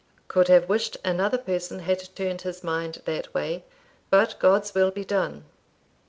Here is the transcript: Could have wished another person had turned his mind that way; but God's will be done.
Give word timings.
Could 0.27 0.47
have 0.47 0.67
wished 0.67 0.97
another 1.05 1.37
person 1.37 1.77
had 1.81 2.09
turned 2.15 2.41
his 2.41 2.63
mind 2.63 3.03
that 3.05 3.31
way; 3.35 3.65
but 4.09 4.39
God's 4.39 4.73
will 4.73 4.89
be 4.89 5.05
done. 5.05 5.45